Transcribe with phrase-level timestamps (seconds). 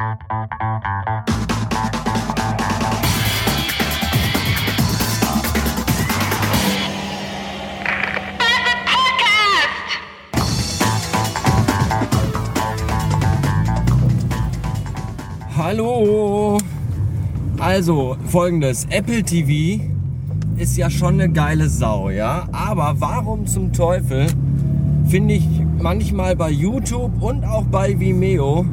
[0.00, 0.16] Hallo!
[17.58, 19.84] Also, folgendes: Apple TV
[20.56, 22.48] ist ja schon eine geile Sau, ja?
[22.52, 24.28] Aber warum zum Teufel
[25.04, 25.46] finde ich
[25.78, 28.64] manchmal bei YouTube und auch bei Vimeo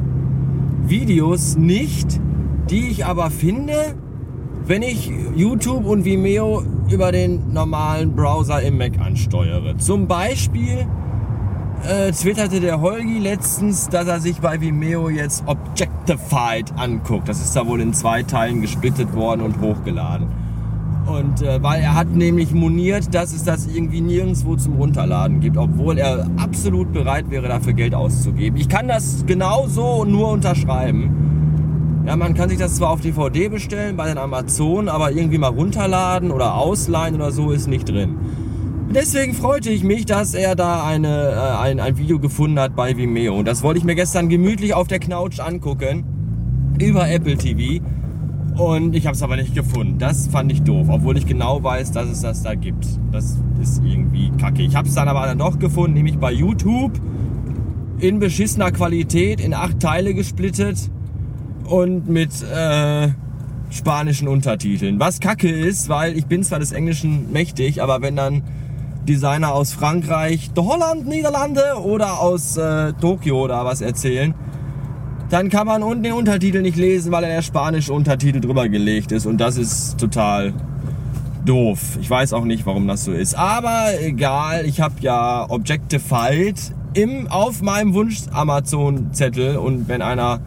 [0.88, 2.20] Videos nicht,
[2.70, 3.94] die ich aber finde,
[4.64, 9.76] wenn ich YouTube und Vimeo über den normalen Browser im Mac ansteuere.
[9.78, 10.86] Zum Beispiel
[11.86, 17.28] äh, twitterte der Holgi letztens, dass er sich bei Vimeo jetzt Objectified anguckt.
[17.28, 20.28] Das ist da wohl in zwei Teilen gesplittet worden und hochgeladen.
[21.08, 25.56] Und äh, weil er hat nämlich moniert, dass es das irgendwie nirgendwo zum Runterladen gibt,
[25.56, 28.60] obwohl er absolut bereit wäre, dafür Geld auszugeben.
[28.60, 32.04] Ich kann das genauso nur unterschreiben.
[32.06, 35.48] Ja, man kann sich das zwar auf DVD bestellen bei den Amazon, aber irgendwie mal
[35.48, 38.16] runterladen oder ausleihen oder so ist nicht drin.
[38.94, 42.96] Deswegen freute ich mich, dass er da eine, äh, ein, ein Video gefunden hat bei
[42.96, 43.34] Vimeo.
[43.34, 46.04] Und das wollte ich mir gestern gemütlich auf der Couch angucken.
[46.80, 47.82] Über Apple TV.
[48.58, 49.98] Und ich habe es aber nicht gefunden.
[50.00, 52.84] Das fand ich doof, obwohl ich genau weiß, dass es das da gibt.
[53.12, 54.62] Das ist irgendwie kacke.
[54.62, 57.00] Ich habe es dann aber dann doch gefunden, nämlich bei YouTube
[58.00, 60.90] in beschissener Qualität in acht Teile gesplittet
[61.66, 63.10] und mit äh,
[63.70, 64.98] spanischen Untertiteln.
[64.98, 68.42] Was kacke ist, weil ich bin zwar des Englischen mächtig, aber wenn dann
[69.08, 74.34] Designer aus Frankreich, Holland, Niederlande oder aus äh, Tokio oder was erzählen,
[75.30, 79.26] dann kann man unten den Untertitel nicht lesen, weil der spanische Untertitel drüber gelegt ist
[79.26, 80.54] und das ist total
[81.44, 81.98] doof.
[82.00, 83.34] Ich weiß auch nicht, warum das so ist.
[83.34, 90.40] Aber egal, ich habe ja Objectified im, auf meinem Wunsch Amazon Zettel und wenn einer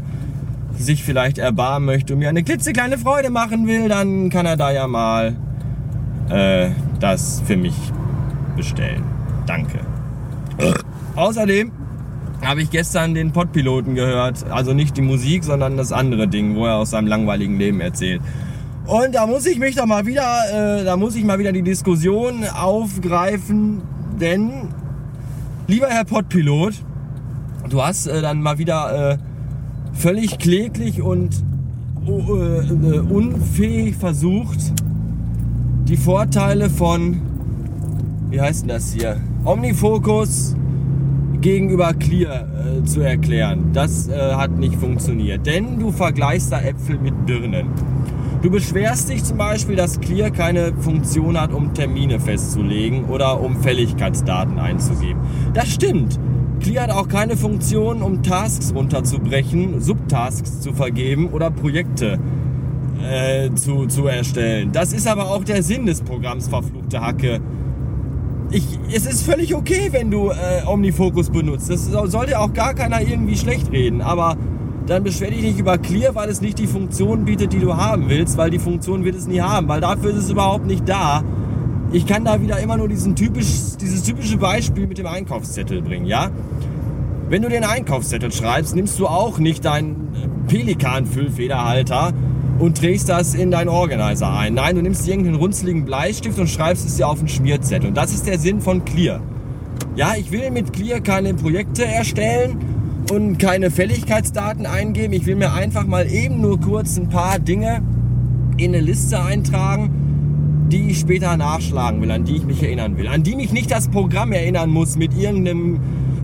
[0.77, 4.71] sich vielleicht erbarmen möchte und mir eine klitzekleine Freude machen will, dann kann er da
[4.71, 5.35] ja mal
[6.29, 7.75] äh, das für mich
[8.55, 9.03] bestellen.
[9.45, 9.79] Danke.
[11.15, 11.71] Außerdem
[12.41, 14.49] habe ich gestern den Podpiloten gehört.
[14.49, 18.21] Also nicht die Musik, sondern das andere Ding, wo er aus seinem langweiligen Leben erzählt.
[18.85, 21.61] Und da muss ich mich doch mal wieder, äh, da muss ich mal wieder die
[21.61, 23.81] Diskussion aufgreifen,
[24.19, 24.69] denn
[25.67, 26.73] lieber Herr Podpilot,
[27.69, 29.17] du hast äh, dann mal wieder äh,
[29.93, 31.35] völlig kläglich und
[32.05, 34.59] äh, unfähig versucht,
[35.87, 37.21] die Vorteile von
[38.31, 39.17] wie heißt denn das hier?
[39.43, 40.55] Omnifocus
[41.41, 43.71] gegenüber Clear äh, zu erklären.
[43.73, 47.67] Das äh, hat nicht funktioniert, denn du vergleichst da Äpfel mit Birnen.
[48.41, 53.61] Du beschwerst dich zum Beispiel, dass Clear keine Funktion hat, um Termine festzulegen oder um
[53.61, 55.21] Fälligkeitsdaten einzugeben.
[55.53, 56.19] Das stimmt.
[56.59, 62.19] Clear hat auch keine Funktion, um Tasks runterzubrechen, Subtasks zu vergeben oder Projekte
[63.07, 64.71] äh, zu, zu erstellen.
[64.71, 67.41] Das ist aber auch der Sinn des Programms, verfluchte Hacke
[68.51, 71.69] ich, es ist völlig okay, wenn du äh, Omnifocus benutzt.
[71.69, 74.01] Das sollte auch gar keiner irgendwie schlecht reden.
[74.01, 74.37] Aber
[74.87, 78.09] dann beschwer dich nicht über Clear, weil es nicht die Funktion bietet, die du haben
[78.09, 81.23] willst, weil die Funktion wird es nie haben, weil dafür ist es überhaupt nicht da.
[81.93, 86.05] Ich kann da wieder immer nur diesen typisch, dieses typische Beispiel mit dem Einkaufszettel bringen,
[86.05, 86.29] ja?
[87.29, 92.11] Wenn du den Einkaufszettel schreibst, nimmst du auch nicht deinen Pelikan-Füllfederhalter
[92.61, 94.53] und trägst das in deinen Organizer ein.
[94.53, 97.87] Nein, du nimmst irgendeinen runzligen Bleistift und schreibst es dir auf ein Schmierzettel.
[97.89, 99.19] Und das ist der Sinn von Clear.
[99.95, 102.57] Ja, ich will mit Clear keine Projekte erstellen
[103.11, 105.11] und keine Fälligkeitsdaten eingeben.
[105.13, 107.81] Ich will mir einfach mal eben nur kurz ein paar Dinge
[108.57, 113.07] in eine Liste eintragen, die ich später nachschlagen will, an die ich mich erinnern will,
[113.07, 115.79] an die mich nicht das Programm erinnern muss mit irgendeinem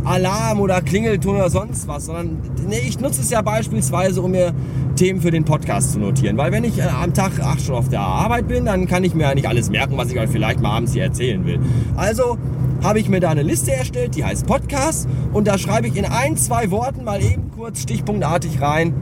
[0.08, 2.38] Alarm oder Klingelton oder sonst was, sondern
[2.68, 4.54] nee, ich nutze es ja beispielsweise, um mir
[4.96, 6.38] Themen für den Podcast zu notieren.
[6.38, 9.14] Weil wenn ich äh, am Tag acht schon auf der Arbeit bin, dann kann ich
[9.14, 11.60] mir ja nicht alles merken, was ich euch vielleicht mal abends hier erzählen will.
[11.96, 12.38] Also
[12.84, 16.06] habe ich mir da eine Liste erstellt, die heißt Podcast und da schreibe ich in
[16.06, 18.94] ein, zwei Worten mal eben kurz stichpunktartig rein,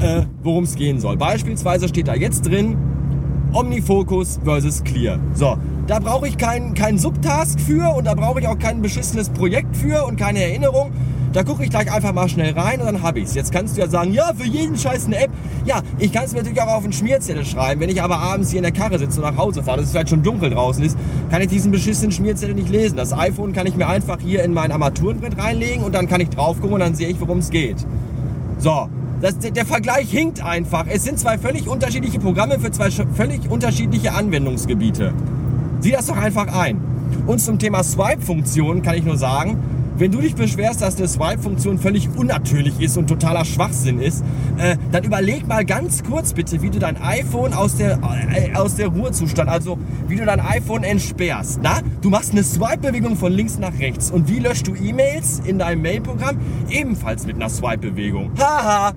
[0.00, 1.16] äh, worum es gehen soll.
[1.16, 2.76] Beispielsweise steht da jetzt drin,
[3.52, 5.18] Omnifocus versus Clear.
[5.34, 5.56] So,
[5.88, 9.74] da brauche ich keinen kein Subtask für und da brauche ich auch kein beschissenes Projekt
[9.74, 10.92] für und keine Erinnerung.
[11.32, 13.34] Da gucke ich gleich einfach mal schnell rein und dann habe ich es.
[13.34, 15.30] Jetzt kannst du ja sagen, ja, für jeden Scheiß eine App.
[15.64, 17.80] Ja, ich kann es mir natürlich auch auf einen Schmierzettel schreiben.
[17.80, 19.92] Wenn ich aber abends hier in der Karre sitze und nach Hause fahre, dass es
[19.92, 20.96] vielleicht schon dunkel draußen ist,
[21.30, 22.96] kann ich diesen beschissenen Schmierzettel nicht lesen.
[22.96, 26.28] Das iPhone kann ich mir einfach hier in mein Armaturenbrett reinlegen und dann kann ich
[26.28, 27.78] drauf gucken und dann sehe ich, worum es geht.
[28.58, 28.88] So,
[29.22, 30.84] das, der Vergleich hinkt einfach.
[30.86, 35.14] Es sind zwei völlig unterschiedliche Programme für zwei völlig unterschiedliche Anwendungsgebiete.
[35.80, 36.80] Sieh das doch einfach ein.
[37.26, 39.58] Und zum Thema Swipe-Funktion kann ich nur sagen,
[39.98, 44.22] wenn du dich beschwerst, dass eine Swipe-Funktion völlig unnatürlich ist und totaler Schwachsinn ist,
[44.56, 47.98] äh, dann überleg mal ganz kurz bitte, wie du dein iPhone aus der,
[48.32, 49.76] äh, aus der Ruhezustand, also
[50.06, 51.60] wie du dein iPhone entsperrst.
[51.62, 51.80] Na?
[52.00, 54.12] Du machst eine Swipe-Bewegung von links nach rechts.
[54.12, 56.38] Und wie löscht du E-Mails in deinem Mail-Programm?
[56.70, 58.30] Ebenfalls mit einer Swipe-Bewegung.
[58.38, 58.92] Haha!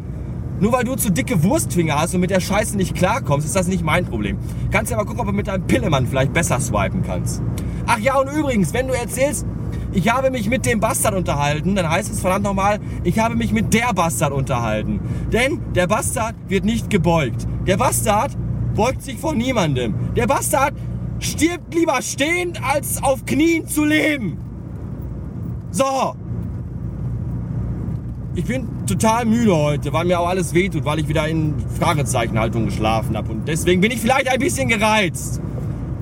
[0.61, 3.67] Nur weil du zu dicke Wurstfinger hast und mit der Scheiße nicht klarkommst, ist das
[3.67, 4.37] nicht mein Problem.
[4.69, 7.41] Kannst ja mal gucken, ob du mit deinem Pillemann vielleicht besser swipen kannst.
[7.87, 9.47] Ach ja, und übrigens, wenn du erzählst,
[9.91, 13.51] ich habe mich mit dem Bastard unterhalten, dann heißt es verdammt nochmal, ich habe mich
[13.51, 14.99] mit der Bastard unterhalten.
[15.33, 17.47] Denn der Bastard wird nicht gebeugt.
[17.65, 18.37] Der Bastard
[18.75, 19.95] beugt sich vor niemandem.
[20.15, 20.75] Der Bastard
[21.17, 24.37] stirbt lieber stehend, als auf Knien zu leben.
[25.71, 26.13] So,
[28.35, 32.65] ich bin total müde heute, weil mir auch alles wehtut, weil ich wieder in Fragezeichenhaltung
[32.65, 33.31] geschlafen habe.
[33.31, 35.41] Und deswegen bin ich vielleicht ein bisschen gereizt.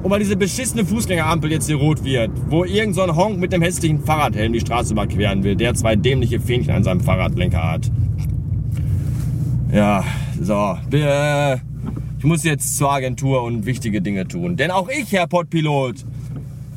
[0.04, 3.52] Und weil diese beschissene Fußgängerampel jetzt hier rot wird, wo irgend so ein Honk mit
[3.52, 7.92] dem hässlichen Fahrradhelm die Straße überqueren will, der zwei dämliche Fähnchen an seinem Fahrradlenker hat.
[9.74, 10.04] Ja,
[10.42, 10.78] so.
[12.18, 14.56] Ich muss jetzt zur Agentur und wichtige Dinge tun.
[14.56, 16.06] Denn auch ich, Herr Pottpilot,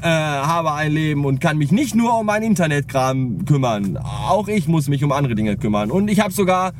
[0.03, 3.97] äh, habe ein Leben und kann mich nicht nur um mein Internetkram kümmern.
[3.97, 5.91] Auch ich muss mich um andere Dinge kümmern.
[5.91, 6.73] Und ich habe sogar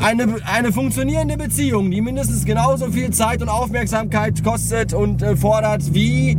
[0.00, 5.94] eine, eine funktionierende Beziehung, die mindestens genauso viel Zeit und Aufmerksamkeit kostet und äh, fordert
[5.94, 6.36] wie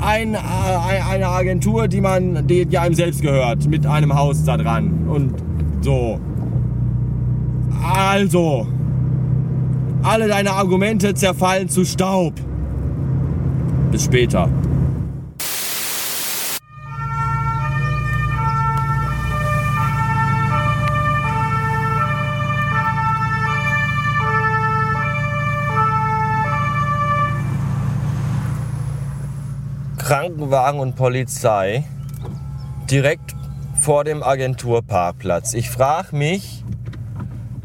[0.00, 4.56] ein, äh, eine Agentur, die man, die, die einem selbst gehört, mit einem Haus da
[4.56, 5.34] dran und
[5.80, 6.20] so.
[7.94, 8.66] Also,
[10.02, 12.34] alle deine Argumente zerfallen zu Staub.
[13.90, 14.48] Bis später.
[30.08, 31.84] Krankenwagen und Polizei
[32.90, 33.34] direkt
[33.78, 35.52] vor dem Agenturparkplatz.
[35.52, 36.64] Ich frage mich,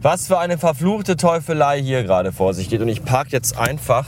[0.02, 2.82] was für eine verfluchte Teufelei hier gerade vor sich geht.
[2.82, 4.08] Und ich parke jetzt einfach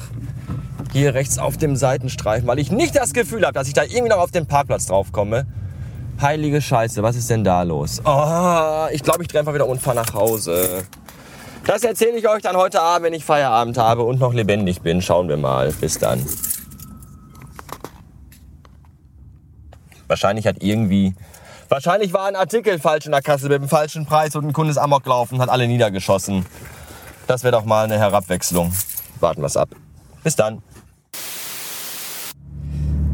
[0.92, 4.10] hier rechts auf dem Seitenstreifen, weil ich nicht das Gefühl habe, dass ich da irgendwie
[4.10, 5.46] noch auf den Parkplatz drauf komme.
[6.22, 8.02] Heilige Scheiße, was ist denn da los?
[8.04, 10.84] Oh, ich glaube, ich drehe einfach wieder und fahre nach Hause.
[11.66, 15.02] Das erzähle ich euch dann heute Abend, wenn ich Feierabend habe und noch lebendig bin.
[15.02, 15.72] Schauen wir mal.
[15.80, 16.22] Bis dann.
[20.07, 21.16] Wahrscheinlich hat irgendwie,
[21.69, 24.72] wahrscheinlich war ein Artikel falsch in der Kasse mit dem falschen Preis und ein Kunde
[24.72, 26.46] ist Amok gelaufen und hat alle niedergeschossen.
[27.28, 28.74] Das wäre doch mal eine Herabwechslung.
[29.19, 29.69] Warten wir es ab.
[30.24, 30.62] Bis dann.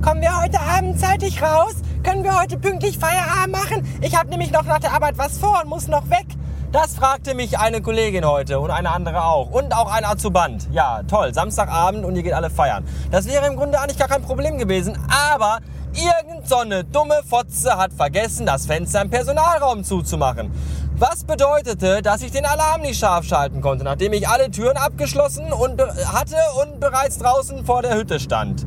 [0.01, 1.75] Kommen wir heute Abend zeitig raus?
[2.03, 3.87] Können wir heute pünktlich Feierabend machen?
[4.01, 6.25] Ich habe nämlich noch nach der Arbeit was vor und muss noch weg.
[6.71, 9.51] Das fragte mich eine Kollegin heute und eine andere auch.
[9.51, 10.69] Und auch ein Azuband.
[10.71, 11.33] Ja, toll.
[11.33, 12.85] Samstagabend und ihr geht alle feiern.
[13.11, 14.97] Das wäre im Grunde eigentlich gar kein Problem gewesen.
[15.33, 15.59] Aber
[15.93, 16.55] Irgend so
[16.89, 20.49] dumme Fotze hat vergessen, das Fenster im Personalraum zuzumachen.
[20.95, 25.51] Was bedeutete, dass ich den Alarm nicht scharf schalten konnte, nachdem ich alle Türen abgeschlossen
[25.51, 28.65] und hatte und bereits draußen vor der Hütte stand.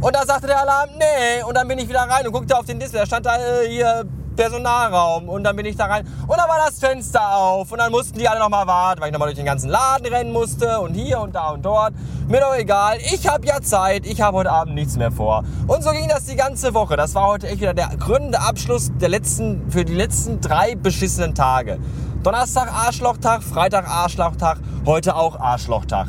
[0.00, 2.66] Und da sagte der Alarm, nee, und dann bin ich wieder rein und guckte auf
[2.66, 4.04] den Display, da stand da äh, hier
[4.36, 7.90] Personalraum und dann bin ich da rein und dann war das Fenster auf und dann
[7.90, 10.94] mussten die alle nochmal warten, weil ich nochmal durch den ganzen Laden rennen musste und
[10.94, 11.94] hier und da und dort.
[12.28, 15.44] Mir doch egal, ich habe ja Zeit, ich habe heute Abend nichts mehr vor.
[15.66, 16.96] Und so ging das die ganze Woche.
[16.96, 21.34] Das war heute echt wieder der gründende Abschluss der letzten, für die letzten drei beschissenen
[21.34, 21.78] Tage.
[22.22, 26.08] Donnerstag Arschlochtag, Freitag Arschlochtag, heute auch Arschlochtag.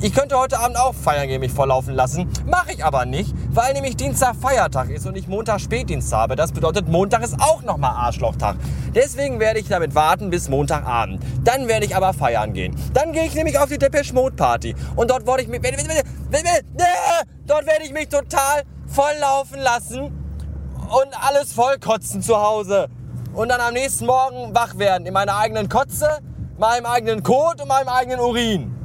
[0.00, 2.30] Ich könnte heute Abend auch feiern gehen, mich volllaufen lassen.
[2.46, 6.36] Mache ich aber nicht, weil nämlich Dienstag Feiertag ist und ich Montag Spätdienst habe.
[6.36, 8.54] Das bedeutet, Montag ist auch nochmal Arschlochtag.
[8.94, 11.20] Deswegen werde ich damit warten bis Montagabend.
[11.42, 12.76] Dann werde ich aber feiern gehen.
[12.94, 14.76] Dann gehe ich nämlich auf die Depeche Mode Party.
[14.94, 15.62] Und dort werde ich mich,
[17.46, 22.86] dort werde ich mich total volllaufen lassen und alles vollkotzen zu Hause.
[23.34, 26.20] Und dann am nächsten Morgen wach werden in meiner eigenen Kotze,
[26.56, 28.77] meinem eigenen Kot und meinem eigenen Urin.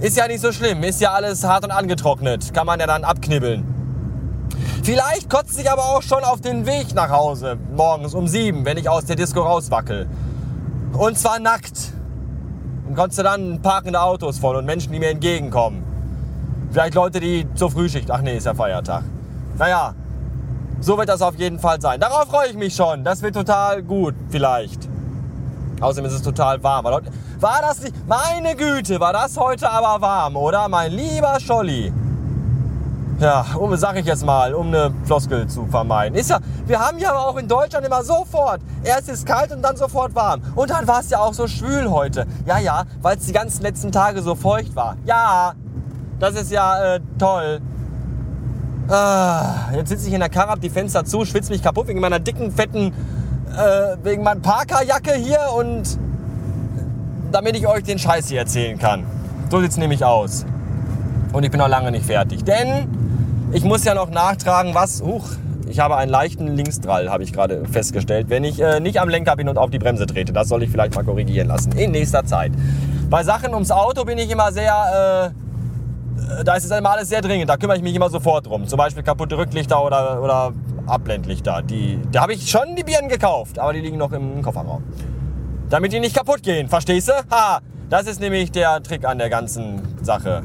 [0.00, 2.54] Ist ja nicht so schlimm, ist ja alles hart und angetrocknet.
[2.54, 3.66] Kann man ja dann abknibbeln.
[4.82, 8.78] Vielleicht kotzt sich aber auch schon auf den Weg nach Hause, morgens um sieben, wenn
[8.78, 10.08] ich aus der Disco rauswackel.
[10.94, 11.92] Und zwar nackt.
[12.88, 15.84] Und du dann parkende Autos voll und Menschen, die mir entgegenkommen.
[16.72, 18.10] Vielleicht Leute, die zur Frühschicht.
[18.10, 19.04] Ach nee, ist ja Feiertag.
[19.58, 19.94] Naja,
[20.80, 22.00] so wird das auf jeden Fall sein.
[22.00, 23.04] Darauf freue ich mich schon.
[23.04, 24.88] Das wird total gut, vielleicht.
[25.80, 26.86] Außerdem ist es total warm.
[27.40, 27.94] War das nicht?
[28.06, 30.68] Meine Güte, war das heute aber warm, oder?
[30.68, 31.90] Mein lieber Scholli.
[33.18, 36.18] Ja, um, sag ich jetzt mal, um eine Floskel zu vermeiden.
[36.18, 38.60] Ist ja, wir haben ja auch in Deutschland immer sofort.
[38.84, 40.42] Erst ist kalt und dann sofort warm.
[40.54, 42.26] Und dann war es ja auch so schwül heute.
[42.44, 44.96] Ja, ja, weil es die ganzen letzten Tage so feucht war.
[45.06, 45.54] Ja,
[46.18, 47.60] das ist ja äh, toll.
[48.88, 52.00] Ah, jetzt sitze ich in der Karre, hab die Fenster zu, schwitze mich kaputt wegen
[52.00, 52.92] meiner dicken, fetten,
[53.56, 55.98] äh, wegen meiner Parkerjacke hier und
[57.32, 59.04] damit ich euch den Scheiß hier erzählen kann.
[59.50, 60.44] So sieht's nämlich aus.
[61.32, 62.88] Und ich bin noch lange nicht fertig, denn
[63.52, 65.28] ich muss ja noch nachtragen, was, huch,
[65.70, 69.36] ich habe einen leichten Linksdrall, habe ich gerade festgestellt, wenn ich äh, nicht am Lenker
[69.36, 70.32] bin und auf die Bremse trete.
[70.32, 72.52] Das soll ich vielleicht mal korrigieren lassen in nächster Zeit.
[73.08, 77.20] Bei Sachen ums Auto bin ich immer sehr, äh, da ist es immer alles sehr
[77.20, 77.48] dringend.
[77.48, 78.66] Da kümmere ich mich immer sofort drum.
[78.66, 80.52] Zum Beispiel kaputte Rücklichter oder, oder
[80.86, 81.62] Abblendlichter.
[81.62, 84.82] Die, da habe ich schon die Birnen gekauft, aber die liegen noch im Kofferraum.
[85.70, 87.12] Damit die nicht kaputt gehen, verstehst du?
[87.30, 90.42] Ha, das ist nämlich der Trick an der ganzen Sache.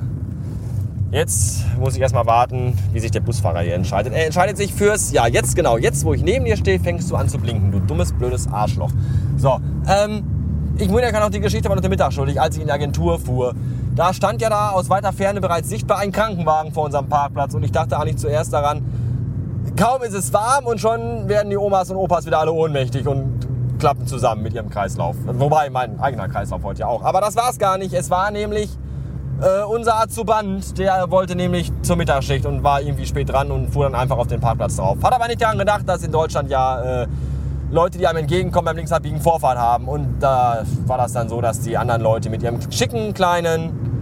[1.10, 4.14] Jetzt muss ich erstmal warten, wie sich der Busfahrer hier entscheidet.
[4.14, 7.16] Er entscheidet sich fürs, ja, jetzt genau, jetzt wo ich neben dir stehe, fängst du
[7.16, 8.92] an zu blinken, du dummes, blödes Arschloch.
[9.36, 12.68] So, ähm, ich muss ja noch die Geschichte noch der Mittag schuldig, als ich in
[12.68, 13.56] die Agentur fuhr.
[13.96, 17.64] Da stand ja da aus weiter Ferne bereits sichtbar ein Krankenwagen vor unserem Parkplatz und
[17.64, 18.86] ich dachte eigentlich zuerst daran,
[19.76, 23.45] kaum ist es warm und schon werden die Omas und Opas wieder alle ohnmächtig und
[23.80, 25.16] klappen zusammen mit ihrem Kreislauf.
[25.26, 27.04] Wobei mein eigener Kreislauf heute ja auch.
[27.04, 27.94] Aber das war es gar nicht.
[27.94, 28.70] Es war nämlich
[29.42, 33.84] äh, unser Azuband, der wollte nämlich zur Mittagsschicht und war irgendwie spät dran und fuhr
[33.84, 34.98] dann einfach auf den Parkplatz drauf.
[35.04, 37.08] Hat aber nicht daran gedacht, dass in Deutschland ja äh,
[37.72, 39.88] Leute, die einem entgegenkommen, beim linksabbiegen Vorfahrt haben.
[39.88, 43.95] Und da war das dann so, dass die anderen Leute mit ihrem schicken kleinen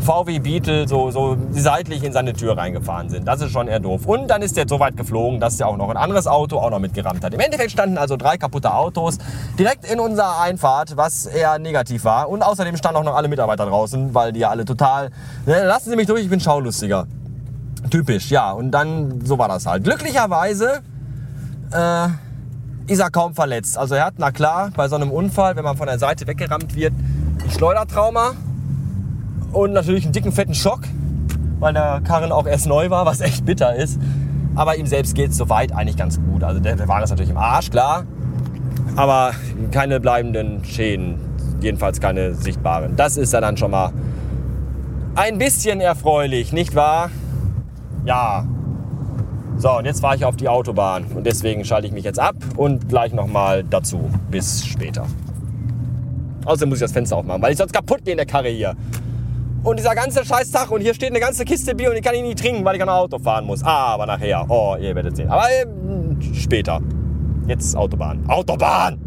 [0.00, 3.26] VW Beetle so, so seitlich in seine Tür reingefahren sind.
[3.26, 4.06] Das ist schon eher doof.
[4.06, 6.70] Und dann ist der so weit geflogen, dass er auch noch ein anderes Auto auch
[6.70, 7.34] noch mitgerammt hat.
[7.34, 9.18] Im Endeffekt standen also drei kaputte Autos
[9.58, 12.28] direkt in unserer Einfahrt, was eher negativ war.
[12.28, 15.10] Und außerdem standen auch noch alle Mitarbeiter draußen, weil die ja alle total...
[15.46, 17.06] Ne, lassen Sie mich durch, ich bin schaulustiger.
[17.90, 18.52] Typisch, ja.
[18.52, 19.84] Und dann, so war das halt.
[19.84, 20.80] Glücklicherweise
[21.72, 22.08] äh,
[22.86, 23.78] ist er kaum verletzt.
[23.78, 26.74] Also er hat, na klar, bei so einem Unfall, wenn man von der Seite weggerammt
[26.74, 26.92] wird,
[27.44, 28.32] ein Schleudertrauma
[29.52, 30.80] und natürlich einen dicken, fetten Schock,
[31.60, 34.00] weil der Karren auch erst neu war, was echt bitter ist.
[34.54, 36.44] Aber ihm selbst geht es soweit eigentlich ganz gut.
[36.44, 38.04] Also der, der Wagen ist natürlich im Arsch, klar.
[38.96, 39.32] Aber
[39.70, 41.18] keine bleibenden Schäden.
[41.60, 42.96] Jedenfalls keine sichtbaren.
[42.96, 43.92] Das ist ja dann schon mal
[45.14, 47.10] ein bisschen erfreulich, nicht wahr?
[48.04, 48.46] Ja.
[49.56, 51.04] So, und jetzt fahre ich auf die Autobahn.
[51.14, 54.10] Und deswegen schalte ich mich jetzt ab und gleich nochmal dazu.
[54.30, 55.06] Bis später.
[56.44, 58.74] Außerdem muss ich das Fenster aufmachen, weil ich sonst kaputt gehe in der Karre hier.
[59.64, 62.22] Und dieser ganze Scheißtag und hier steht eine ganze Kiste Bier und die kann ich
[62.22, 63.62] nicht trinken, weil ich an ein Auto fahren muss.
[63.62, 64.44] Aber nachher.
[64.48, 65.30] Oh, ihr werdet sehen.
[65.30, 65.64] Aber äh,
[66.34, 66.80] später.
[67.46, 68.24] Jetzt Autobahn.
[68.28, 68.98] Autobahn!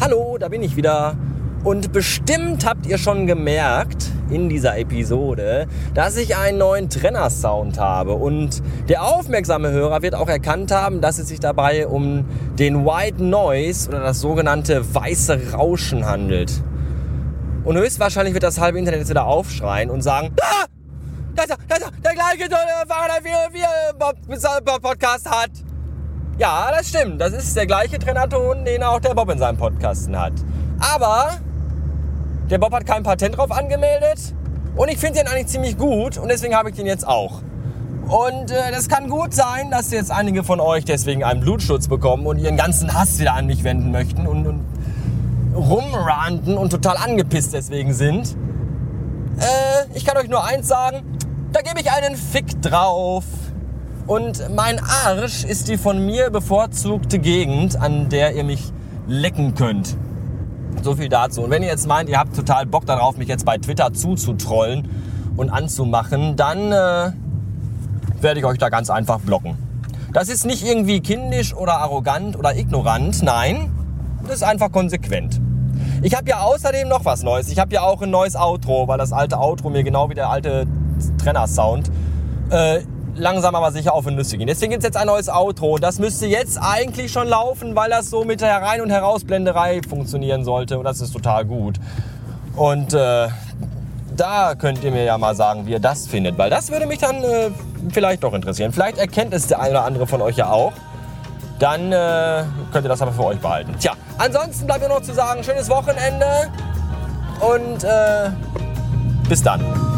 [0.00, 1.14] Hallo, da bin ich wieder.
[1.62, 8.14] Und bestimmt habt ihr schon gemerkt in dieser Episode, dass ich einen neuen Trenner-Sound habe.
[8.14, 12.24] Und der aufmerksame Hörer wird auch erkannt haben, dass es sich dabei um
[12.58, 16.62] den White Noise oder das sogenannte weiße Rauschen handelt.
[17.64, 20.66] Und höchstwahrscheinlich wird das halbe Internet jetzt wieder aufschreien und sagen, ah,
[21.34, 22.48] das das der gleiche
[22.88, 25.50] Fahrer, wie wir Podcast hat.
[26.38, 27.20] Ja, das stimmt.
[27.20, 30.32] Das ist der gleiche Trennerton, den auch der Bob in seinem Podcasten hat.
[30.80, 31.38] Aber
[32.50, 34.34] der Bob hat kein Patent drauf angemeldet
[34.74, 37.42] und ich finde den eigentlich ziemlich gut und deswegen habe ich den jetzt auch.
[38.08, 42.26] Und äh, das kann gut sein, dass jetzt einige von euch deswegen einen Blutschutz bekommen
[42.26, 44.64] und ihren ganzen Hass wieder an mich wenden möchten und, und
[45.54, 48.36] rumranten und total angepisst deswegen sind.
[49.38, 51.02] Äh, ich kann euch nur eins sagen,
[51.52, 53.24] da gebe ich einen Fick drauf.
[54.06, 58.72] Und mein Arsch ist die von mir bevorzugte Gegend, an der ihr mich
[59.06, 59.96] lecken könnt.
[60.82, 61.42] So viel dazu.
[61.42, 64.88] Und wenn ihr jetzt meint, ihr habt total Bock darauf, mich jetzt bei Twitter zuzutrollen
[65.36, 67.12] und anzumachen, dann äh,
[68.20, 69.56] werde ich euch da ganz einfach blocken.
[70.12, 73.70] Das ist nicht irgendwie kindisch oder arrogant oder ignorant, nein,
[74.26, 75.40] das ist einfach konsequent.
[76.02, 77.48] Ich habe ja außerdem noch was Neues.
[77.48, 80.30] Ich habe ja auch ein neues Outro, weil das alte Outro mir genau wie der
[80.30, 80.66] alte
[81.18, 81.90] Trenner-Sound
[82.50, 82.80] äh,
[83.14, 84.46] langsam aber sicher auf den Nüsse ging.
[84.46, 85.78] Deswegen gibt es jetzt ein neues Outro.
[85.78, 90.44] Das müsste jetzt eigentlich schon laufen, weil das so mit der Rein- und Herausblenderei funktionieren
[90.44, 90.78] sollte.
[90.78, 91.78] Und das ist total gut.
[92.56, 93.28] Und äh,
[94.16, 96.38] da könnt ihr mir ja mal sagen, wie ihr das findet.
[96.38, 97.50] Weil das würde mich dann äh,
[97.90, 98.72] vielleicht doch interessieren.
[98.72, 100.72] Vielleicht erkennt es der eine oder andere von euch ja auch
[101.62, 103.76] dann äh, könnt ihr das aber für euch behalten.
[103.78, 106.50] Tja, ansonsten bleibt mir noch zu sagen, schönes Wochenende
[107.40, 108.30] und äh,
[109.28, 109.91] bis dann.